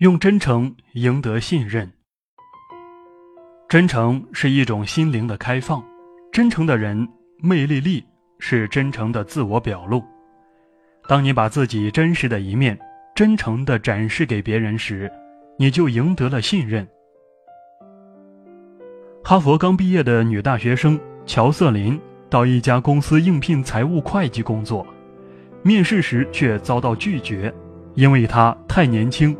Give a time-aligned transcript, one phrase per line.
[0.00, 1.86] 用真诚赢得信任。
[3.68, 5.84] 真诚是一种心灵的开放，
[6.32, 7.06] 真诚的人
[7.42, 8.02] 魅力力
[8.38, 10.02] 是真诚的自我表露。
[11.06, 12.78] 当你把自己真实的一面
[13.14, 15.12] 真诚地展示给别人时，
[15.58, 16.88] 你就赢得了信任。
[19.22, 24.86] 哈佛刚毕业的女大学生乔瑟琳到一家公司应聘财务会计工作，
[25.62, 27.52] 面试时却遭到拒绝，
[27.96, 29.36] 因为她太年轻。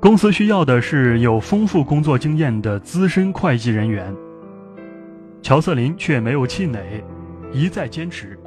[0.00, 4.16] 公司需要的是有丰富工作经验的资深会计人员。
[5.42, 7.04] 乔瑟琳却没有气馁，
[7.52, 8.38] 一再坚持。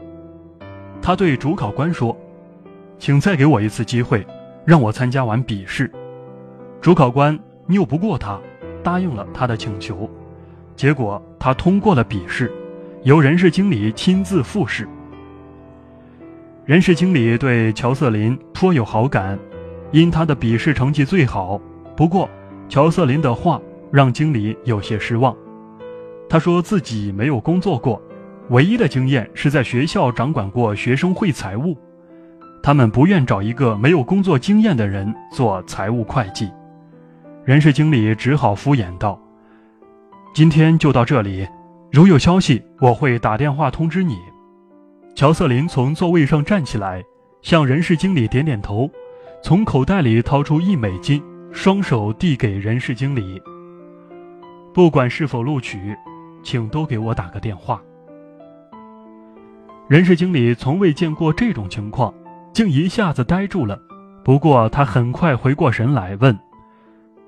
[0.99, 2.17] 他对主考官说
[2.97, 4.25] ：“请再给我一次机会，
[4.65, 5.91] 让我参加完笔试。”
[6.81, 8.41] 主考官拗不过他，
[8.81, 10.09] 答应了他的请求。
[10.75, 12.51] 结果他通过了笔试，
[13.03, 14.87] 由人事经理亲自复试。
[16.65, 19.37] 人事经理对乔瑟琳颇有好感。
[19.93, 21.61] 因他的笔试成绩最好，
[21.95, 22.27] 不过
[22.67, 23.61] 乔瑟琳的话
[23.91, 25.35] 让经理有些失望。
[26.27, 28.01] 他说自己没有工作过，
[28.49, 31.77] 唯一的经验是在学校掌管过学生会财务。
[32.63, 36.49] 他们不愿找一个没有工作经验的人做财务会计。
[37.45, 39.21] 人事经理只好敷衍道
[40.33, 41.47] ：“今天就到这里，
[41.91, 44.17] 如有消息我会打电话通知你。”
[45.13, 47.03] 乔瑟琳从座位上站起来，
[47.43, 48.89] 向人事经理点点头。
[49.43, 53.41] 从口袋里掏出一美金，双手递给人事经理。
[54.73, 55.93] 不管是否录取，
[56.41, 57.81] 请都给我打个电话。
[59.89, 62.13] 人事经理从未见过这种情况，
[62.53, 63.77] 竟一下子呆住了。
[64.23, 66.39] 不过他很快回过神来，问：“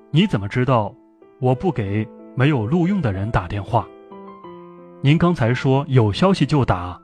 [0.09, 0.95] 你怎么知道
[1.41, 3.85] 我不给没有录用的人打电话？
[5.01, 6.97] 您刚才说有消息就打，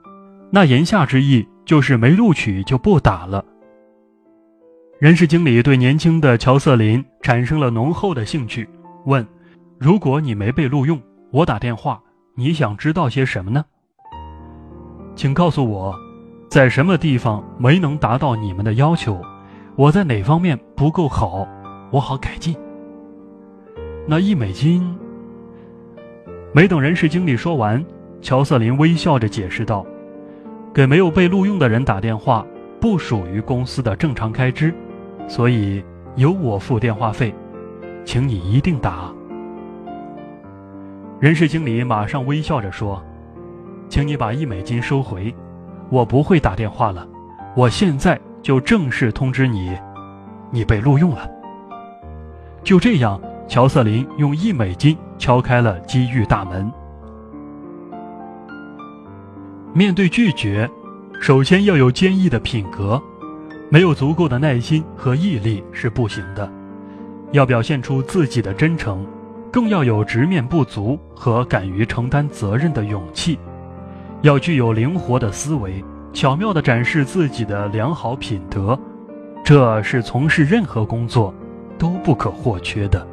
[0.51, 3.43] 那言下之意就是没录取就不打了。”
[5.01, 8.69] 人事经理对年轻的乔瑟琳产生了浓厚的兴趣，
[9.05, 9.25] 问
[9.81, 11.99] ：“如果你没被录用，我打电话，
[12.35, 13.65] 你想知道些什么呢？
[15.15, 15.91] 请告诉我，
[16.51, 19.19] 在什么地方没能达到你们的要求？
[19.75, 21.47] 我在哪方面不够好，
[21.91, 22.55] 我好改进。”
[24.07, 24.95] 那一美金。
[26.53, 27.83] 没等人事经理说完，
[28.21, 29.83] 乔瑟琳微笑着解释道
[30.71, 32.45] ：“给没有被录用的人打电话，
[32.79, 34.71] 不属于公司的正常开支。”
[35.27, 35.83] 所以
[36.15, 37.33] 由我付电话费，
[38.05, 39.11] 请你一定打。
[41.19, 43.03] 人事经理马上微笑着说
[43.87, 45.33] ：“请你把一美金收回，
[45.89, 47.07] 我不会打电话了。
[47.55, 49.77] 我现在就正式通知你，
[50.49, 51.29] 你被录用了。”
[52.63, 56.71] 就这样，乔瑟琳用一美金敲开了机遇大门。
[59.73, 60.69] 面对拒绝，
[61.19, 63.01] 首先要有坚毅的品格。
[63.73, 66.51] 没有足够的耐心和毅力是不行的，
[67.31, 69.07] 要表现出自己的真诚，
[69.49, 73.39] 更要有直面不足和敢于承担责任的勇气，
[74.23, 78.77] 要具有灵活的思维，巧妙地展示自己的良好品德，
[79.41, 81.33] 这是从事任何工作
[81.77, 83.07] 都不可或缺的。